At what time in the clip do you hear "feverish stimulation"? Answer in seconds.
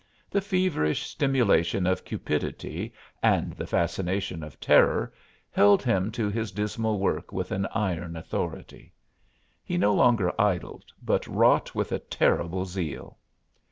0.41-1.85